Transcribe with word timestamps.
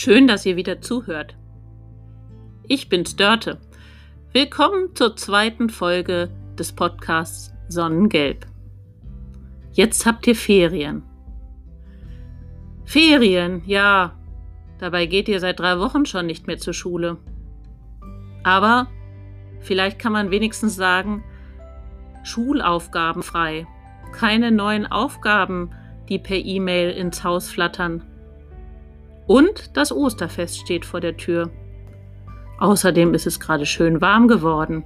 Schön, 0.00 0.28
dass 0.28 0.46
ihr 0.46 0.54
wieder 0.54 0.80
zuhört. 0.80 1.36
Ich 2.68 2.88
bin's 2.88 3.16
Dörte. 3.16 3.58
Willkommen 4.32 4.94
zur 4.94 5.16
zweiten 5.16 5.70
Folge 5.70 6.30
des 6.56 6.72
Podcasts 6.72 7.52
Sonnengelb. 7.66 8.46
Jetzt 9.72 10.06
habt 10.06 10.28
ihr 10.28 10.36
Ferien. 10.36 11.02
Ferien, 12.84 13.62
ja. 13.66 14.14
Dabei 14.78 15.06
geht 15.06 15.28
ihr 15.28 15.40
seit 15.40 15.58
drei 15.58 15.80
Wochen 15.80 16.06
schon 16.06 16.26
nicht 16.26 16.46
mehr 16.46 16.58
zur 16.58 16.74
Schule. 16.74 17.16
Aber 18.44 18.86
vielleicht 19.58 19.98
kann 19.98 20.12
man 20.12 20.30
wenigstens 20.30 20.76
sagen, 20.76 21.24
Schulaufgaben 22.22 23.24
frei. 23.24 23.66
Keine 24.12 24.52
neuen 24.52 24.86
Aufgaben, 24.86 25.74
die 26.08 26.20
per 26.20 26.36
E-Mail 26.36 26.90
ins 26.90 27.24
Haus 27.24 27.50
flattern. 27.50 28.04
Und 29.28 29.76
das 29.76 29.92
Osterfest 29.92 30.58
steht 30.58 30.84
vor 30.84 31.00
der 31.00 31.16
Tür. 31.16 31.50
Außerdem 32.58 33.14
ist 33.14 33.26
es 33.26 33.38
gerade 33.38 33.66
schön 33.66 34.00
warm 34.00 34.26
geworden. 34.26 34.82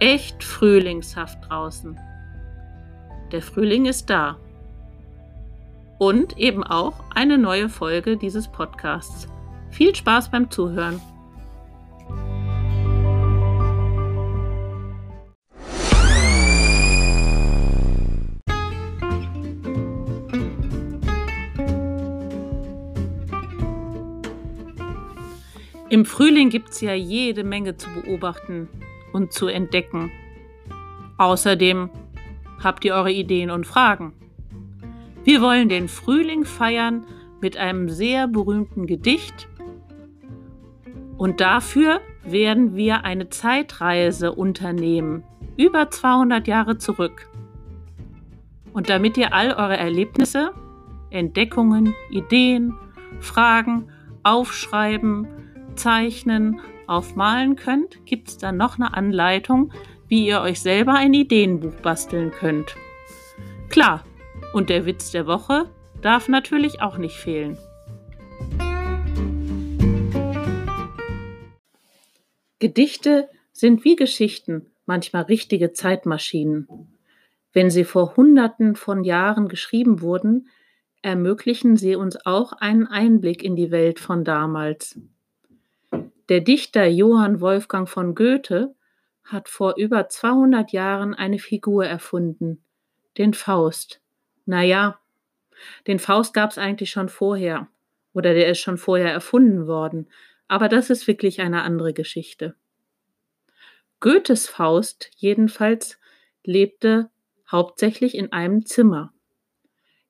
Echt 0.00 0.42
frühlingshaft 0.42 1.38
draußen. 1.48 2.00
Der 3.30 3.42
Frühling 3.42 3.84
ist 3.84 4.10
da. 4.10 4.36
Und 5.98 6.38
eben 6.38 6.64
auch 6.64 6.94
eine 7.14 7.38
neue 7.38 7.68
Folge 7.68 8.16
dieses 8.16 8.48
Podcasts. 8.48 9.28
Viel 9.70 9.94
Spaß 9.94 10.30
beim 10.30 10.50
Zuhören. 10.50 11.00
Im 25.96 26.04
Frühling 26.04 26.50
gibt 26.50 26.72
es 26.72 26.82
ja 26.82 26.92
jede 26.92 27.42
Menge 27.42 27.78
zu 27.78 27.88
beobachten 27.88 28.68
und 29.14 29.32
zu 29.32 29.46
entdecken. 29.46 30.12
Außerdem 31.16 31.88
habt 32.62 32.84
ihr 32.84 32.92
eure 32.92 33.10
Ideen 33.10 33.50
und 33.50 33.66
Fragen. 33.66 34.12
Wir 35.24 35.40
wollen 35.40 35.70
den 35.70 35.88
Frühling 35.88 36.44
feiern 36.44 37.06
mit 37.40 37.56
einem 37.56 37.88
sehr 37.88 38.28
berühmten 38.28 38.86
Gedicht 38.86 39.48
und 41.16 41.40
dafür 41.40 42.02
werden 42.26 42.76
wir 42.76 43.06
eine 43.06 43.30
Zeitreise 43.30 44.32
unternehmen, 44.32 45.24
über 45.56 45.90
200 45.90 46.46
Jahre 46.46 46.76
zurück. 46.76 47.30
Und 48.74 48.90
damit 48.90 49.16
ihr 49.16 49.32
all 49.32 49.48
eure 49.54 49.78
Erlebnisse, 49.78 50.50
Entdeckungen, 51.08 51.94
Ideen, 52.10 52.74
Fragen 53.20 53.88
aufschreiben, 54.24 55.45
zeichnen, 55.76 56.60
aufmalen 56.86 57.56
könnt, 57.56 58.04
gibt 58.06 58.28
es 58.28 58.38
dann 58.38 58.56
noch 58.56 58.78
eine 58.78 58.94
Anleitung, 58.94 59.72
wie 60.08 60.26
ihr 60.26 60.40
euch 60.40 60.60
selber 60.60 60.94
ein 60.94 61.14
Ideenbuch 61.14 61.74
basteln 61.82 62.30
könnt. 62.30 62.76
Klar, 63.68 64.04
und 64.52 64.70
der 64.70 64.86
Witz 64.86 65.10
der 65.10 65.26
Woche 65.26 65.70
darf 66.02 66.28
natürlich 66.28 66.80
auch 66.80 66.98
nicht 66.98 67.16
fehlen. 67.16 67.58
Gedichte 72.58 73.28
sind 73.52 73.84
wie 73.84 73.96
Geschichten 73.96 74.70
manchmal 74.86 75.24
richtige 75.24 75.72
Zeitmaschinen. 75.72 76.68
Wenn 77.52 77.70
sie 77.70 77.84
vor 77.84 78.16
Hunderten 78.16 78.76
von 78.76 79.04
Jahren 79.04 79.48
geschrieben 79.48 80.00
wurden, 80.00 80.48
ermöglichen 81.02 81.76
sie 81.76 81.96
uns 81.96 82.24
auch 82.24 82.52
einen 82.52 82.86
Einblick 82.86 83.42
in 83.42 83.56
die 83.56 83.70
Welt 83.70 84.00
von 84.00 84.24
damals. 84.24 84.98
Der 86.28 86.40
Dichter 86.40 86.86
Johann 86.86 87.40
Wolfgang 87.40 87.88
von 87.88 88.16
Goethe 88.16 88.74
hat 89.22 89.48
vor 89.48 89.76
über 89.76 90.08
200 90.08 90.72
Jahren 90.72 91.14
eine 91.14 91.38
Figur 91.38 91.86
erfunden, 91.86 92.64
den 93.16 93.32
Faust. 93.32 94.00
Naja, 94.44 94.98
den 95.86 96.00
Faust 96.00 96.34
gab 96.34 96.50
es 96.50 96.58
eigentlich 96.58 96.90
schon 96.90 97.08
vorher, 97.08 97.68
oder 98.12 98.34
der 98.34 98.48
ist 98.48 98.58
schon 98.58 98.76
vorher 98.76 99.12
erfunden 99.12 99.68
worden, 99.68 100.08
aber 100.48 100.68
das 100.68 100.90
ist 100.90 101.06
wirklich 101.06 101.40
eine 101.40 101.62
andere 101.62 101.92
Geschichte. 101.92 102.56
Goethes 104.00 104.48
Faust 104.48 105.10
jedenfalls 105.16 105.98
lebte 106.44 107.08
hauptsächlich 107.50 108.16
in 108.16 108.32
einem 108.32 108.66
Zimmer. 108.66 109.12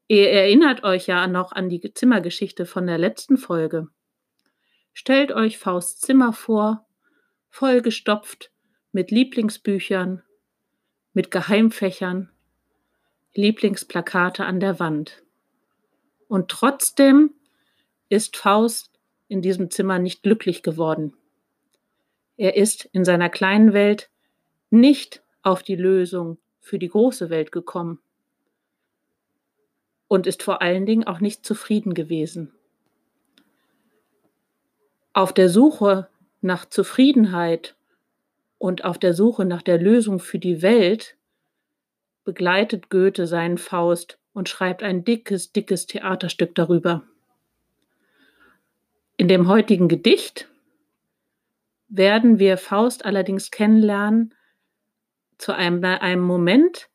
Ihr 0.08 0.30
erinnert 0.30 0.82
euch 0.82 1.06
ja 1.08 1.26
noch 1.26 1.52
an 1.52 1.68
die 1.68 1.92
Zimmergeschichte 1.92 2.64
von 2.64 2.86
der 2.86 2.98
letzten 2.98 3.36
Folge. 3.36 3.88
Stellt 4.98 5.30
euch 5.30 5.58
Fausts 5.58 6.00
Zimmer 6.00 6.32
vor, 6.32 6.86
vollgestopft 7.50 8.50
mit 8.92 9.10
Lieblingsbüchern, 9.10 10.22
mit 11.12 11.30
Geheimfächern, 11.30 12.30
Lieblingsplakate 13.34 14.46
an 14.46 14.58
der 14.58 14.80
Wand. 14.80 15.22
Und 16.28 16.48
trotzdem 16.48 17.34
ist 18.08 18.38
Faust 18.38 18.98
in 19.28 19.42
diesem 19.42 19.70
Zimmer 19.70 19.98
nicht 19.98 20.22
glücklich 20.22 20.62
geworden. 20.62 21.14
Er 22.38 22.56
ist 22.56 22.86
in 22.86 23.04
seiner 23.04 23.28
kleinen 23.28 23.74
Welt 23.74 24.08
nicht 24.70 25.22
auf 25.42 25.62
die 25.62 25.76
Lösung 25.76 26.38
für 26.62 26.78
die 26.78 26.88
große 26.88 27.28
Welt 27.28 27.52
gekommen 27.52 28.00
und 30.08 30.26
ist 30.26 30.42
vor 30.42 30.62
allen 30.62 30.86
Dingen 30.86 31.06
auch 31.06 31.20
nicht 31.20 31.44
zufrieden 31.44 31.92
gewesen. 31.92 32.55
Auf 35.16 35.32
der 35.32 35.48
Suche 35.48 36.08
nach 36.42 36.66
Zufriedenheit 36.66 37.74
und 38.58 38.84
auf 38.84 38.98
der 38.98 39.14
Suche 39.14 39.46
nach 39.46 39.62
der 39.62 39.78
Lösung 39.78 40.20
für 40.20 40.38
die 40.38 40.60
Welt 40.60 41.16
begleitet 42.24 42.90
Goethe 42.90 43.26
seinen 43.26 43.56
Faust 43.56 44.18
und 44.34 44.50
schreibt 44.50 44.82
ein 44.82 45.04
dickes, 45.04 45.52
dickes 45.52 45.86
Theaterstück 45.86 46.54
darüber. 46.54 47.02
In 49.16 49.26
dem 49.26 49.48
heutigen 49.48 49.88
Gedicht 49.88 50.50
werden 51.88 52.38
wir 52.38 52.58
Faust 52.58 53.06
allerdings 53.06 53.50
kennenlernen 53.50 54.34
zu 55.38 55.54
einem, 55.54 55.82
einem 55.82 56.22
Moment, 56.22 56.90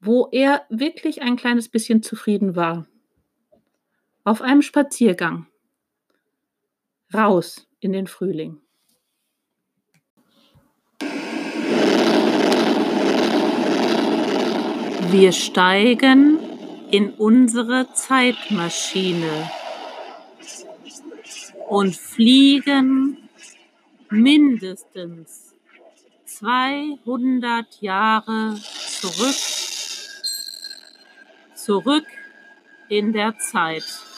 wo 0.00 0.26
er 0.32 0.66
wirklich 0.70 1.22
ein 1.22 1.36
kleines 1.36 1.68
bisschen 1.68 2.02
zufrieden 2.02 2.56
war. 2.56 2.88
Auf 4.24 4.42
einem 4.42 4.62
Spaziergang 4.62 5.46
raus 7.14 7.66
in 7.80 7.92
den 7.92 8.06
Frühling. 8.06 8.60
Wir 15.10 15.32
steigen 15.32 16.38
in 16.90 17.10
unsere 17.10 17.92
Zeitmaschine 17.94 19.50
und 21.68 21.96
fliegen 21.96 23.28
mindestens 24.08 25.54
200 26.24 27.80
Jahre 27.80 28.56
zurück, 29.00 29.36
zurück 31.54 32.06
in 32.88 33.12
der 33.12 33.36
Zeit. 33.38 34.09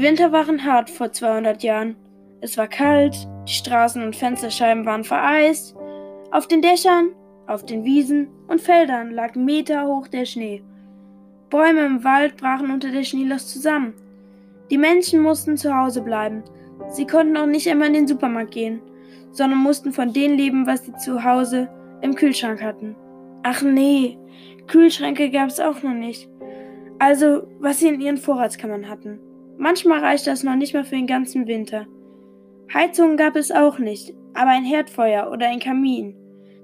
Die 0.00 0.06
Winter 0.06 0.32
waren 0.32 0.64
hart 0.64 0.88
vor 0.88 1.12
200 1.12 1.62
Jahren. 1.62 1.94
Es 2.40 2.56
war 2.56 2.68
kalt, 2.68 3.28
die 3.46 3.52
Straßen 3.52 4.02
und 4.02 4.16
Fensterscheiben 4.16 4.86
waren 4.86 5.04
vereist. 5.04 5.76
Auf 6.30 6.48
den 6.48 6.62
Dächern, 6.62 7.10
auf 7.46 7.66
den 7.66 7.84
Wiesen 7.84 8.28
und 8.48 8.62
Feldern 8.62 9.10
lag 9.10 9.34
meterhoch 9.34 10.08
der 10.08 10.24
Schnee. 10.24 10.62
Bäume 11.50 11.84
im 11.84 12.02
Wald 12.02 12.38
brachen 12.38 12.70
unter 12.70 12.90
der 12.90 13.04
Schneelast 13.04 13.50
zusammen. 13.50 13.92
Die 14.70 14.78
Menschen 14.78 15.20
mussten 15.20 15.58
zu 15.58 15.76
Hause 15.76 16.00
bleiben. 16.00 16.44
Sie 16.88 17.06
konnten 17.06 17.36
auch 17.36 17.44
nicht 17.44 17.66
immer 17.66 17.86
in 17.86 17.92
den 17.92 18.08
Supermarkt 18.08 18.52
gehen, 18.52 18.80
sondern 19.32 19.58
mussten 19.58 19.92
von 19.92 20.14
dem 20.14 20.32
leben, 20.32 20.66
was 20.66 20.86
sie 20.86 20.94
zu 20.94 21.24
Hause 21.24 21.68
im 22.00 22.14
Kühlschrank 22.14 22.62
hatten. 22.62 22.96
Ach 23.42 23.60
nee, 23.60 24.16
Kühlschränke 24.66 25.28
gab 25.28 25.50
es 25.50 25.60
auch 25.60 25.82
noch 25.82 25.92
nicht. 25.92 26.26
Also, 26.98 27.42
was 27.58 27.80
sie 27.80 27.88
in 27.88 28.00
ihren 28.00 28.16
Vorratskammern 28.16 28.88
hatten. 28.88 29.20
Manchmal 29.60 30.00
reichte 30.00 30.30
das 30.30 30.42
noch 30.42 30.56
nicht 30.56 30.72
mal 30.72 30.84
für 30.84 30.96
den 30.96 31.06
ganzen 31.06 31.46
Winter. 31.46 31.86
Heizungen 32.72 33.18
gab 33.18 33.36
es 33.36 33.52
auch 33.52 33.78
nicht, 33.78 34.14
aber 34.32 34.52
ein 34.52 34.64
Herdfeuer 34.64 35.30
oder 35.30 35.48
ein 35.48 35.58
Kamin. 35.58 36.16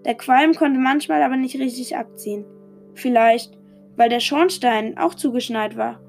Der 0.07 0.15
Qualm 0.15 0.55
konnte 0.55 0.81
manchmal 0.81 1.23
aber 1.23 1.37
nicht 1.37 1.59
richtig 1.59 1.95
abziehen. 1.95 2.47
Vielleicht, 2.95 3.59
weil 3.97 4.09
der 4.09 4.21
Schornstein 4.21 4.97
auch 4.97 5.15
zugeschneit 5.15 5.77
war. 5.77 6.01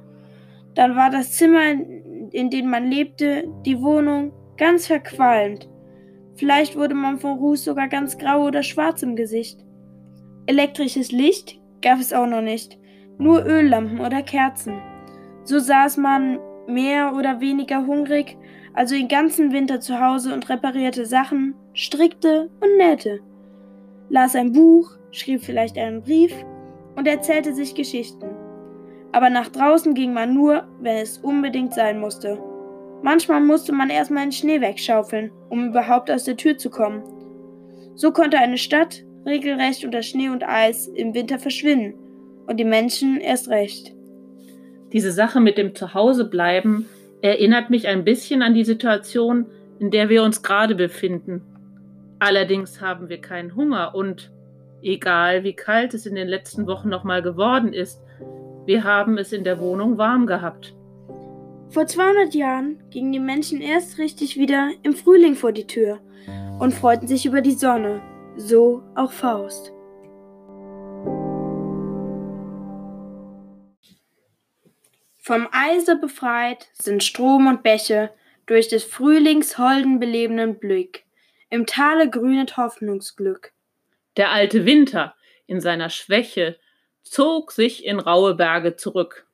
Dann 0.75 0.95
war 0.95 1.09
das 1.09 1.33
Zimmer, 1.33 1.73
in 2.31 2.49
dem 2.49 2.69
man 2.69 2.89
lebte, 2.89 3.43
die 3.65 3.81
Wohnung, 3.81 4.31
ganz 4.55 4.87
verqualmt. 4.87 5.67
Vielleicht 6.35 6.77
wurde 6.77 6.95
man 6.95 7.17
von 7.17 7.37
Ruß 7.37 7.65
sogar 7.65 7.89
ganz 7.89 8.17
grau 8.17 8.45
oder 8.45 8.63
schwarz 8.63 9.03
im 9.03 9.17
Gesicht. 9.17 9.59
Elektrisches 10.45 11.11
Licht 11.11 11.59
gab 11.81 11.99
es 11.99 12.13
auch 12.13 12.27
noch 12.27 12.41
nicht, 12.41 12.79
nur 13.17 13.45
Öllampen 13.45 13.99
oder 13.99 14.21
Kerzen. 14.21 14.79
So 15.43 15.59
saß 15.59 15.97
man 15.97 16.39
mehr 16.67 17.13
oder 17.15 17.39
weniger 17.39 17.85
hungrig, 17.85 18.37
also 18.73 18.95
den 18.95 19.07
ganzen 19.07 19.51
Winter 19.51 19.79
zu 19.79 19.99
Hause 19.99 20.33
und 20.33 20.49
reparierte 20.49 21.05
Sachen, 21.05 21.55
strickte 21.73 22.49
und 22.61 22.77
nähte, 22.77 23.21
las 24.09 24.35
ein 24.35 24.51
Buch, 24.51 24.91
schrieb 25.11 25.41
vielleicht 25.43 25.77
einen 25.77 26.03
Brief 26.03 26.33
und 26.95 27.07
erzählte 27.07 27.53
sich 27.53 27.75
Geschichten. 27.75 28.29
Aber 29.11 29.29
nach 29.29 29.47
draußen 29.47 29.93
ging 29.93 30.13
man 30.13 30.33
nur, 30.33 30.67
wenn 30.79 30.97
es 30.97 31.17
unbedingt 31.17 31.73
sein 31.73 31.99
musste. 31.99 32.39
Manchmal 33.01 33.41
musste 33.41 33.71
man 33.71 33.89
erstmal 33.89 34.23
den 34.23 34.31
Schnee 34.31 34.61
wegschaufeln, 34.61 35.31
um 35.49 35.69
überhaupt 35.69 36.11
aus 36.11 36.25
der 36.25 36.37
Tür 36.37 36.57
zu 36.57 36.69
kommen. 36.69 37.03
So 37.95 38.11
konnte 38.11 38.37
eine 38.37 38.57
Stadt 38.57 39.03
regelrecht 39.25 39.83
unter 39.85 40.01
Schnee 40.01 40.29
und 40.29 40.47
Eis 40.47 40.87
im 40.87 41.13
Winter 41.13 41.39
verschwinden 41.39 41.93
und 42.47 42.57
die 42.57 42.65
Menschen 42.65 43.19
erst 43.19 43.49
recht. 43.49 43.96
Diese 44.93 45.11
Sache 45.11 45.41
mit 45.41 45.57
dem 45.57 45.75
Zuhausebleiben 45.75 46.85
erinnert 47.21 47.69
mich 47.69 47.87
ein 47.87 48.03
bisschen 48.03 48.41
an 48.41 48.53
die 48.53 48.63
Situation, 48.63 49.45
in 49.79 49.91
der 49.91 50.09
wir 50.09 50.23
uns 50.23 50.43
gerade 50.43 50.75
befinden. 50.75 51.41
Allerdings 52.19 52.81
haben 52.81 53.09
wir 53.09 53.19
keinen 53.19 53.55
Hunger 53.55 53.93
und, 53.93 54.31
egal 54.81 55.43
wie 55.43 55.53
kalt 55.53 55.93
es 55.93 56.05
in 56.05 56.15
den 56.15 56.27
letzten 56.27 56.67
Wochen 56.67 56.89
nochmal 56.89 57.21
geworden 57.21 57.73
ist, 57.73 58.01
wir 58.65 58.83
haben 58.83 59.17
es 59.17 59.33
in 59.33 59.43
der 59.43 59.59
Wohnung 59.59 59.97
warm 59.97 60.25
gehabt. 60.25 60.73
Vor 61.69 61.85
200 61.85 62.33
Jahren 62.33 62.77
gingen 62.89 63.11
die 63.11 63.19
Menschen 63.19 63.61
erst 63.61 63.97
richtig 63.97 64.37
wieder 64.37 64.71
im 64.83 64.93
Frühling 64.93 65.35
vor 65.35 65.51
die 65.51 65.67
Tür 65.67 65.99
und 66.59 66.73
freuten 66.73 67.07
sich 67.07 67.25
über 67.25 67.41
die 67.41 67.51
Sonne, 67.51 68.01
so 68.35 68.83
auch 68.95 69.11
Faust. 69.11 69.73
Vom 75.27 75.45
Eise 75.51 75.97
befreit 75.97 76.69
sind 76.71 77.03
Strom 77.03 77.47
und 77.47 77.61
Bäche 77.61 78.11
durch 78.45 78.69
des 78.69 78.85
Frühlings 78.85 79.57
holden 79.57 79.99
belebenden 79.99 80.57
Blick, 80.57 81.03
im 81.49 81.65
Tale 81.65 82.09
grünet 82.09 82.55
Hoffnungsglück. 82.55 83.51
Der 84.15 84.31
alte 84.31 84.65
Winter 84.65 85.17
in 85.45 85.59
seiner 85.59 85.89
Schwäche 85.89 86.57
zog 87.03 87.51
sich 87.51 87.83
in 87.83 87.99
raue 87.99 88.35
Berge 88.35 88.77
zurück. 88.77 89.27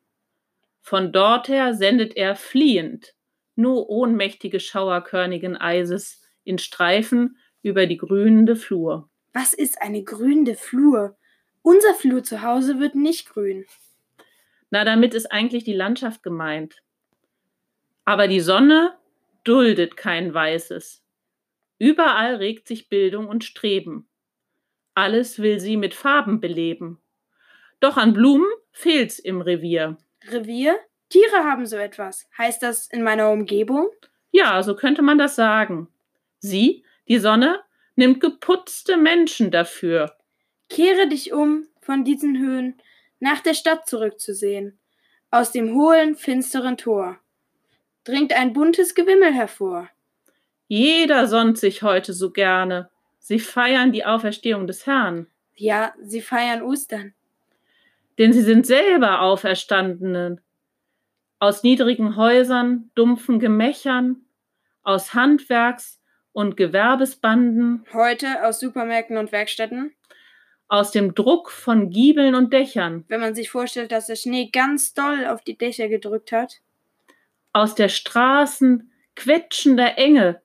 Von 0.82 1.12
dorther 1.12 1.76
sendet 1.76 2.18
er 2.18 2.36
fliehend 2.36 3.14
nur 3.56 3.88
ohnmächtige 3.88 4.60
schauerkörnigen 4.60 5.58
Eises 5.58 6.24
in 6.44 6.58
Streifen 6.58 7.38
über 7.62 7.86
die 7.86 7.98
grünende 7.98 8.56
Flur. 8.56 9.12
Was 9.32 9.54
ist 9.54 9.80
eine 9.80 10.04
grünende 10.04 10.56
Flur? 10.56 11.16
Unser 11.62 11.94
Flur 11.94 12.24
zu 12.24 12.42
Hause 12.42 12.80
wird 12.80 12.96
nicht 12.96 13.30
grün. 13.30 13.68
Na, 14.74 14.84
damit 14.86 15.14
ist 15.14 15.32
eigentlich 15.32 15.64
die 15.64 15.76
Landschaft 15.76 16.24
gemeint. 16.24 16.82
Aber 18.06 18.28
die 18.28 18.40
Sonne 18.40 18.98
duldet 19.44 19.96
kein 19.98 20.34
Weißes. 20.34 21.04
Überall 21.78 22.38
regt 22.38 22.68
sich 22.68 22.90
Bildung 22.90 23.28
und 23.28 23.44
Streben. 23.44 24.10
Alles 24.96 25.38
will 25.38 25.60
sie 25.60 25.78
mit 25.78 25.94
Farben 25.94 26.40
beleben. 26.40 27.00
Doch 27.82 27.98
an 27.98 28.14
Blumen 28.14 28.48
fehlt's 28.72 29.20
im 29.20 29.42
Revier. 29.42 30.00
Revier? 30.32 30.76
Tiere 31.08 31.44
haben 31.44 31.68
so 31.68 31.78
etwas. 31.78 32.28
Heißt 32.36 32.64
das 32.64 32.88
in 32.88 33.04
meiner 33.04 33.30
Umgebung? 33.30 33.90
Ja, 34.32 34.64
so 34.64 34.76
könnte 34.76 35.04
man 35.04 35.20
das 35.20 35.36
sagen. 35.36 35.88
Sie, 36.40 36.84
die 37.08 37.20
Sonne, 37.20 37.60
nimmt 37.96 38.22
geputzte 38.22 38.98
Menschen 38.98 39.52
dafür. 39.52 40.18
Kehre 40.68 41.08
dich 41.08 41.32
um 41.32 41.68
von 41.80 42.04
diesen 42.04 42.40
Höhen, 42.40 42.82
nach 43.24 43.40
der 43.40 43.54
Stadt 43.54 43.88
zurückzusehen. 43.88 44.78
Aus 45.32 45.52
dem 45.52 45.74
hohlen, 45.74 46.16
finsteren 46.16 46.78
Tor 46.78 47.18
dringt 48.04 48.34
ein 48.34 48.54
buntes 48.54 48.94
Gewimmel 48.94 49.34
hervor. 49.34 49.90
Jeder 50.68 51.28
sonnt 51.28 51.58
sich 51.58 51.82
heute 51.82 52.14
so 52.14 52.32
gerne. 52.32 52.90
Sie 53.20 53.40
feiern 53.40 53.92
die 53.92 54.06
Auferstehung 54.06 54.68
des 54.68 54.86
Herrn. 54.86 55.28
Ja, 55.56 55.94
sie 56.02 56.22
feiern 56.22 56.62
Ostern 56.62 57.14
denn 58.18 58.34
sie 58.34 58.42
sind 58.42 58.66
selber 58.66 59.22
Auferstandene. 59.22 60.38
Aus 61.40 61.64
niedrigen 61.64 62.16
Häusern, 62.16 62.92
dumpfen 62.96 63.40
Gemächern, 63.40 64.26
aus 64.84 65.14
Handwerks- 65.14 66.00
und 66.32 66.58
Gewerbesbanden, 66.58 67.86
heute 67.94 68.46
aus 68.46 68.60
Supermärkten 68.60 69.18
und 69.18 69.32
Werkstätten, 69.32 69.94
aus 70.68 70.92
dem 70.92 71.14
Druck 71.14 71.52
von 71.52 71.90
Giebeln 71.90 72.36
und 72.36 72.54
Dächern, 72.54 73.06
wenn 73.08 73.20
man 73.20 73.36
sich 73.36 73.50
vorstellt, 73.50 73.92
dass 73.92 74.08
der 74.08 74.16
Schnee 74.16 74.50
ganz 74.52 74.94
doll 74.94 75.26
auf 75.26 75.44
die 75.44 75.58
Dächer 75.58 75.88
gedrückt 75.88 76.32
hat, 76.32 76.62
aus 77.52 77.76
der 77.76 77.90
Straßen 77.90 78.92
quetschender 79.16 79.98
Enge, 79.98 80.42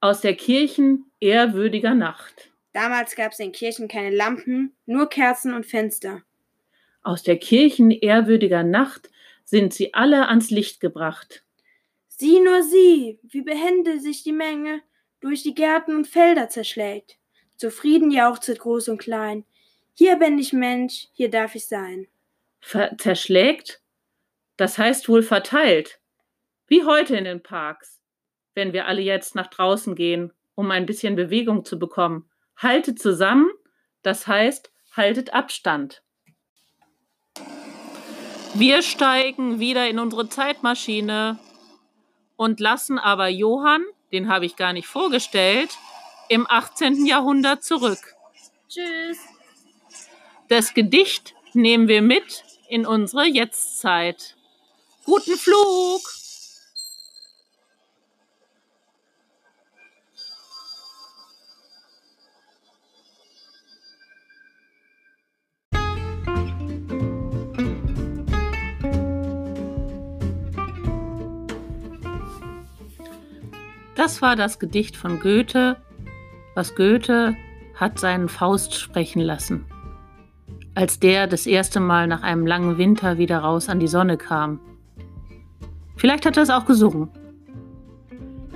aus 0.00 0.20
der 0.20 0.34
Kirchen 0.34 1.10
ehrwürdiger 1.20 1.94
Nacht. 1.94 2.50
Damals 2.72 3.14
gab 3.14 3.32
es 3.32 3.38
in 3.38 3.52
Kirchen 3.52 3.86
keine 3.86 4.14
Lampen, 4.14 4.74
nur 4.84 5.08
Kerzen 5.08 5.54
und 5.54 5.64
Fenster. 5.64 6.22
Aus 7.02 7.22
der 7.22 7.38
Kirchen 7.38 7.90
ehrwürdiger 7.90 8.64
Nacht 8.64 9.10
sind 9.44 9.72
sie 9.72 9.94
alle 9.94 10.28
ans 10.28 10.50
Licht 10.50 10.80
gebracht. 10.80 11.44
Sieh 12.08 12.40
nur 12.40 12.62
sie, 12.62 13.20
wie 13.22 13.42
behende 13.42 14.00
sich 14.00 14.22
die 14.22 14.32
Menge 14.32 14.80
durch 15.20 15.42
die 15.42 15.54
Gärten 15.54 15.94
und 15.94 16.06
Felder 16.06 16.48
zerschlägt. 16.48 17.18
Zufrieden 17.56 18.10
jauchzet 18.10 18.58
groß 18.58 18.88
und 18.88 18.98
klein. 18.98 19.44
Hier 19.94 20.16
bin 20.16 20.38
ich 20.38 20.52
Mensch, 20.52 21.08
hier 21.12 21.30
darf 21.30 21.54
ich 21.54 21.66
sein. 21.66 22.08
Ver 22.60 22.96
zerschlägt? 22.98 23.80
Das 24.56 24.78
heißt 24.78 25.08
wohl 25.08 25.22
verteilt. 25.22 26.00
Wie 26.66 26.84
heute 26.84 27.16
in 27.16 27.24
den 27.24 27.42
Parks, 27.42 28.00
wenn 28.54 28.72
wir 28.72 28.86
alle 28.86 29.02
jetzt 29.02 29.34
nach 29.34 29.48
draußen 29.48 29.94
gehen, 29.94 30.32
um 30.54 30.70
ein 30.70 30.86
bisschen 30.86 31.16
Bewegung 31.16 31.64
zu 31.64 31.78
bekommen. 31.78 32.28
Haltet 32.56 32.98
zusammen, 32.98 33.50
das 34.02 34.26
heißt, 34.26 34.72
haltet 34.96 35.34
Abstand. 35.34 36.02
Wir 38.54 38.82
steigen 38.82 39.58
wieder 39.58 39.88
in 39.88 39.98
unsere 39.98 40.28
Zeitmaschine 40.28 41.38
und 42.36 42.60
lassen 42.60 42.98
aber 42.98 43.28
Johann, 43.28 43.84
den 44.12 44.28
habe 44.28 44.46
ich 44.46 44.54
gar 44.54 44.72
nicht 44.72 44.86
vorgestellt, 44.86 45.70
im 46.28 46.46
18. 46.48 47.06
Jahrhundert 47.06 47.64
zurück. 47.64 48.14
Tschüss. 48.68 49.18
Das 50.48 50.74
Gedicht 50.74 51.34
nehmen 51.52 51.88
wir 51.88 52.02
mit 52.02 52.44
in 52.68 52.86
unsere 52.86 53.26
Jetztzeit. 53.26 54.36
Guten 55.04 55.36
Flug! 55.36 56.00
Das 73.94 74.20
war 74.20 74.36
das 74.36 74.58
Gedicht 74.58 74.96
von 74.96 75.20
Goethe, 75.20 75.76
was 76.54 76.74
Goethe 76.74 77.36
hat 77.74 77.98
seinen 77.98 78.28
Faust 78.28 78.74
sprechen 78.74 79.20
lassen, 79.20 79.64
als 80.74 81.00
der 81.00 81.26
das 81.26 81.46
erste 81.46 81.80
Mal 81.80 82.06
nach 82.06 82.22
einem 82.22 82.46
langen 82.46 82.78
Winter 82.78 83.18
wieder 83.18 83.38
raus 83.38 83.68
an 83.68 83.80
die 83.80 83.88
Sonne 83.88 84.16
kam. 84.16 84.60
Vielleicht 85.96 86.26
hat 86.26 86.36
er 86.36 86.42
es 86.42 86.50
auch 86.50 86.66
gesungen. 86.66 87.08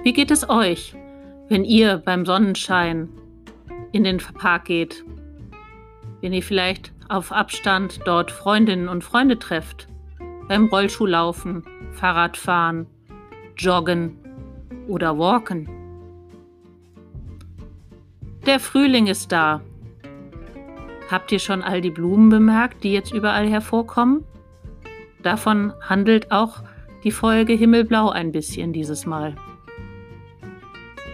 Wie 0.02 0.12
geht 0.12 0.30
es 0.30 0.48
euch, 0.48 0.94
wenn 1.48 1.64
ihr 1.64 1.98
beim 1.98 2.24
Sonnenschein 2.24 3.08
in 3.92 4.04
den 4.04 4.18
Park 4.18 4.66
geht? 4.66 5.04
Wenn 6.20 6.32
ihr 6.32 6.42
vielleicht 6.42 6.92
auf 7.08 7.32
Abstand 7.32 8.00
dort 8.04 8.30
Freundinnen 8.30 8.88
und 8.88 9.04
Freunde 9.04 9.38
trefft, 9.38 9.88
beim 10.48 10.66
Rollschuhlaufen, 10.66 11.62
Fahrradfahren, 11.92 12.86
Joggen 13.56 14.16
oder 14.88 15.18
walken. 15.18 15.68
Der 18.48 18.60
Frühling 18.60 19.08
ist 19.08 19.30
da. 19.30 19.60
Habt 21.10 21.30
ihr 21.32 21.38
schon 21.38 21.60
all 21.60 21.82
die 21.82 21.90
Blumen 21.90 22.30
bemerkt, 22.30 22.82
die 22.82 22.94
jetzt 22.94 23.12
überall 23.12 23.46
hervorkommen? 23.46 24.24
Davon 25.22 25.74
handelt 25.82 26.32
auch 26.32 26.62
die 27.04 27.10
Folge 27.10 27.52
Himmelblau 27.52 28.08
ein 28.08 28.32
bisschen 28.32 28.72
dieses 28.72 29.04
Mal. 29.04 29.36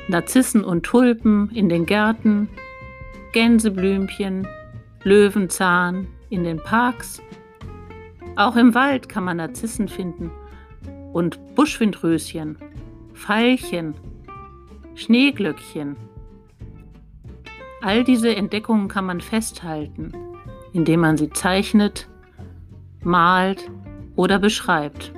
Narzissen 0.07 0.63
und 0.63 0.87
Tulpen 0.87 1.51
in 1.53 1.69
den 1.69 1.87
Gärten, 1.87 2.49
Gänseblümchen, 3.33 4.47
Löwenzahn 5.03 6.07
in 6.31 6.45
den 6.45 6.59
Parks. 6.59 7.21
Auch 8.37 8.55
im 8.55 8.77
Wald 8.77 9.09
kann 9.09 9.25
man 9.25 9.39
Narzissen 9.39 9.89
finden 9.89 10.31
und 11.13 11.41
Buschwindröschen 11.57 12.59
Veilchen 13.13 13.95
Schneeglöckchen. 14.95 15.97
All 17.85 18.03
diese 18.03 18.35
Entdeckungen 18.35 18.89
kann 18.89 19.05
man 19.05 19.21
festhalten, 19.21 20.13
indem 20.73 21.01
man 21.01 21.19
sie 21.19 21.29
zeichnet, 21.29 22.09
malt 23.03 23.71
oder 24.17 24.39
beschreibt. 24.39 25.13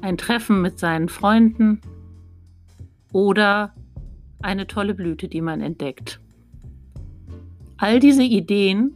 Ein 0.00 0.16
Treffen 0.16 0.62
mit 0.62 0.78
seinen 0.78 1.10
Freunden 1.10 1.82
oder 3.12 3.74
eine 4.40 4.66
tolle 4.66 4.94
Blüte, 4.94 5.28
die 5.28 5.42
man 5.42 5.60
entdeckt. 5.60 6.20
All 7.76 8.00
diese 8.00 8.22
Ideen 8.22 8.94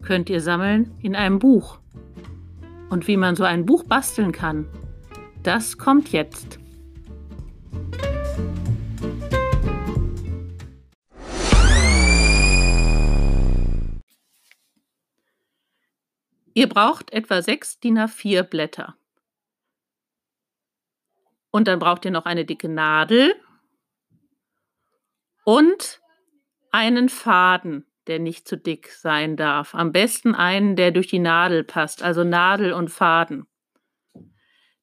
könnt 0.00 0.30
ihr 0.30 0.40
sammeln 0.40 0.90
in 1.02 1.14
einem 1.14 1.38
Buch. 1.38 1.80
Und 2.88 3.06
wie 3.08 3.18
man 3.18 3.36
so 3.36 3.44
ein 3.44 3.66
Buch 3.66 3.84
basteln 3.84 4.32
kann, 4.32 4.64
das 5.42 5.76
kommt 5.76 6.12
jetzt. 6.12 6.58
Ihr 16.58 16.68
braucht 16.68 17.12
etwa 17.12 17.40
sechs 17.40 17.78
DIN 17.78 18.00
A4 18.00 18.42
Blätter. 18.42 18.96
Und 21.52 21.68
dann 21.68 21.78
braucht 21.78 22.04
ihr 22.04 22.10
noch 22.10 22.24
eine 22.24 22.44
dicke 22.44 22.68
Nadel 22.68 23.32
und 25.44 26.00
einen 26.72 27.10
Faden, 27.10 27.86
der 28.08 28.18
nicht 28.18 28.48
zu 28.48 28.56
dick 28.56 28.88
sein 28.88 29.36
darf. 29.36 29.72
Am 29.72 29.92
besten 29.92 30.34
einen, 30.34 30.74
der 30.74 30.90
durch 30.90 31.06
die 31.06 31.20
Nadel 31.20 31.62
passt, 31.62 32.02
also 32.02 32.24
Nadel 32.24 32.72
und 32.72 32.88
Faden. 32.88 33.46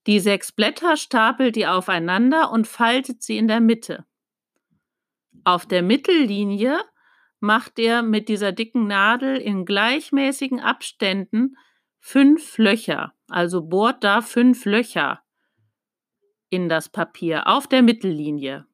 Die 0.07 0.21
sechs 0.21 0.53
Blätter 0.53 0.95
stapelt 0.95 1.57
ihr 1.57 1.73
aufeinander 1.73 2.51
und 2.51 2.69
faltet 2.69 3.21
sie 3.21 3.37
in 3.37 3.49
der 3.49 3.59
Mitte. 3.59 4.05
Auf 5.43 5.65
der 5.65 5.81
Mittellinie 5.81 6.79
macht 7.39 7.79
ihr 7.79 8.01
mit 8.01 8.29
dieser 8.29 8.51
dicken 8.51 8.87
Nadel 8.87 9.37
in 9.37 9.65
gleichmäßigen 9.65 10.59
Abständen 10.59 11.57
fünf 11.99 12.57
Löcher, 12.57 13.13
also 13.29 13.61
bohrt 13.61 14.03
da 14.03 14.21
fünf 14.21 14.65
Löcher 14.65 15.23
in 16.49 16.69
das 16.69 16.89
Papier 16.89 17.47
auf 17.47 17.67
der 17.67 17.81
Mittellinie. 17.81 18.65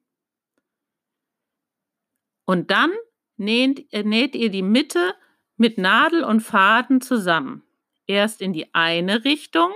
Und 2.44 2.70
dann 2.70 2.92
näht, 3.36 3.92
äh, 3.92 4.02
näht 4.02 4.34
ihr 4.34 4.50
die 4.50 4.62
Mitte 4.62 5.14
mit 5.56 5.78
Nadel 5.78 6.24
und 6.24 6.40
Faden 6.40 7.00
zusammen. 7.00 7.64
Erst 8.06 8.42
in 8.42 8.52
die 8.52 8.74
eine 8.74 9.24
Richtung 9.24 9.72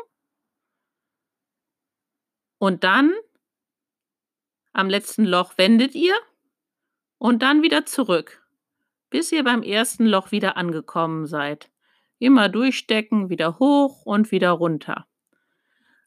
und 2.59 2.85
dann 2.85 3.15
am 4.73 4.91
letzten 4.91 5.25
Loch 5.25 5.57
wendet 5.57 5.95
ihr 5.95 6.15
und 7.19 7.43
dann 7.43 7.63
wieder 7.63 7.87
zurück, 7.87 8.46
bis 9.17 9.33
ihr 9.33 9.45
beim 9.45 9.63
ersten 9.63 10.05
Loch 10.05 10.31
wieder 10.31 10.59
angekommen 10.59 11.25
seid. 11.25 11.71
Immer 12.19 12.51
durchstecken, 12.51 13.31
wieder 13.31 13.59
hoch 13.59 14.05
und 14.05 14.31
wieder 14.31 14.51
runter. 14.51 15.07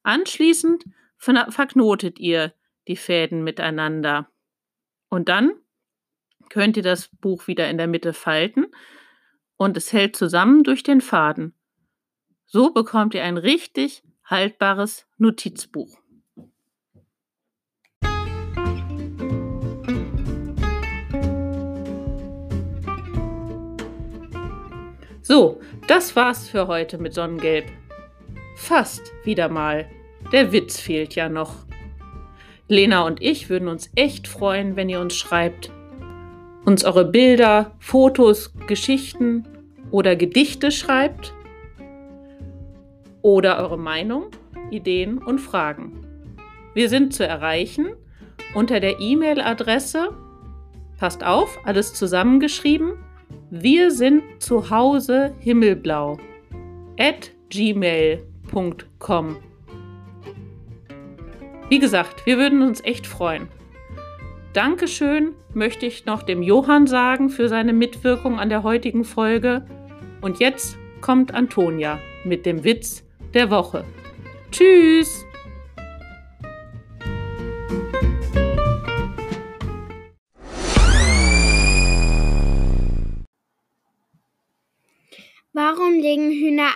Anschließend 0.04 0.86
verknotet 1.18 2.20
ihr 2.20 2.54
die 2.88 2.96
Fäden 2.96 3.44
miteinander. 3.44 4.30
Und 5.10 5.28
dann 5.28 5.54
könnt 6.50 6.78
ihr 6.78 6.84
das 6.84 7.08
Buch 7.08 7.48
wieder 7.48 7.68
in 7.68 7.80
der 7.80 7.88
Mitte 7.88 8.14
falten 8.14 8.68
und 9.58 9.76
es 9.76 9.92
hält 9.92 10.16
zusammen 10.16 10.62
durch 10.62 10.84
den 10.84 11.02
Faden. 11.02 11.56
So 12.46 12.72
bekommt 12.74 13.16
ihr 13.16 13.24
ein 13.24 13.38
richtig 13.38 14.04
haltbares 14.24 15.08
Notizbuch. 15.18 16.00
So, 25.30 25.62
das 25.86 26.16
war's 26.16 26.50
für 26.50 26.66
heute 26.66 26.98
mit 26.98 27.14
Sonnengelb. 27.14 27.66
Fast 28.56 29.14
wieder 29.24 29.48
mal. 29.48 29.86
Der 30.32 30.52
Witz 30.52 30.80
fehlt 30.80 31.14
ja 31.14 31.30
noch. 31.30 31.68
Lena 32.68 33.04
und 33.04 33.22
ich 33.22 33.48
würden 33.48 33.68
uns 33.68 33.92
echt 33.94 34.28
freuen, 34.28 34.76
wenn 34.76 34.90
ihr 34.90 35.00
uns 35.00 35.14
schreibt, 35.16 35.72
uns 36.66 36.84
eure 36.84 37.06
Bilder, 37.06 37.76
Fotos, 37.78 38.56
Geschichten 38.66 39.48
oder 39.92 40.16
Gedichte 40.16 40.72
schreibt 40.72 41.32
oder 43.22 43.60
eure 43.60 43.78
Meinung, 43.78 44.32
Ideen 44.72 45.20
und 45.20 45.38
Fragen. 45.38 46.08
Wir 46.74 46.90
sind 46.90 47.14
zu 47.14 47.28
erreichen 47.28 47.90
unter 48.56 48.80
der 48.80 49.00
E-Mail-Adresse, 49.00 50.10
passt 50.98 51.24
auf, 51.24 51.56
alles 51.66 51.94
zusammengeschrieben, 51.94 52.94
wir 53.52 53.92
sind 53.92 54.24
zu 54.40 54.70
Hause 54.70 55.34
himmelblau 55.40 56.18
at 57.00 57.32
gmail.com. 57.50 59.38
Wie 61.70 61.80
gesagt, 61.80 62.26
wir 62.26 62.38
würden 62.38 62.62
uns 62.62 62.84
echt 62.84 63.08
freuen. 63.08 63.48
Dankeschön 64.54 65.34
möchte 65.54 65.86
ich 65.86 66.06
noch 66.06 66.24
dem 66.24 66.42
Johann 66.42 66.88
sagen 66.88 67.30
für 67.30 67.48
seine 67.48 67.74
Mitwirkung 67.74 68.40
an 68.40 68.50
der 68.50 68.64
heutigen 68.64 69.04
Folge. 69.04 69.66
Und 70.22 70.40
jetzt 70.40 70.78
kommt 71.02 71.34
Antonia 71.34 72.00
mit 72.24 72.46
dem 72.46 72.64
Witz 72.64 73.04
der 73.34 73.52
Woche. 73.52 73.84
Tschüss! 74.52 75.29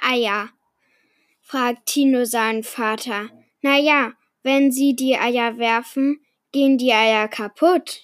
Eier? 0.03 0.49
fragt 1.41 1.87
Tino 1.87 2.25
seinen 2.25 2.63
Vater. 2.63 3.29
Na 3.61 3.77
ja, 3.77 4.13
wenn 4.43 4.71
sie 4.71 4.95
die 4.95 5.17
Eier 5.17 5.57
werfen, 5.57 6.19
gehen 6.51 6.77
die 6.77 6.93
Eier 6.93 7.27
kaputt. 7.27 8.01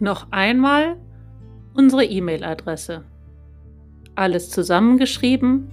Noch 0.00 0.30
einmal 0.32 1.00
unsere 1.74 2.04
E-Mail-Adresse. 2.04 3.04
Alles 4.14 4.50
zusammengeschrieben. 4.50 5.70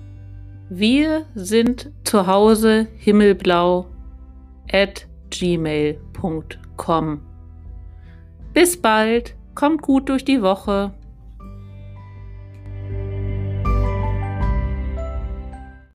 Wir 0.70 1.26
sind 1.36 1.92
zu 2.04 2.28
Hause 2.28 2.88
himmelblau 2.98 3.88
at 4.72 5.08
gmail.com. 5.30 7.31
Bis 8.54 8.82
bald, 8.82 9.36
kommt 9.56 9.82
gut 9.82 10.10
durch 10.10 10.26
die 10.26 10.42
Woche. 10.42 10.92